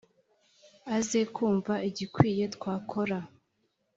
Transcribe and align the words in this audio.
Aze 0.95 1.21
kumva 1.35 1.73
igikwiye 1.89 2.45
twakora. 2.55 3.17